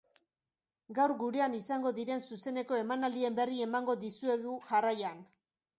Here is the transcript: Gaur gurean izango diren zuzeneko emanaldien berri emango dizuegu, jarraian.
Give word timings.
Gaur 0.99 1.13
gurean 1.19 1.57
izango 1.57 1.91
diren 1.99 2.25
zuzeneko 2.31 2.81
emanaldien 2.87 3.39
berri 3.43 3.63
emango 3.69 3.99
dizuegu, 4.07 4.61
jarraian. 4.73 5.25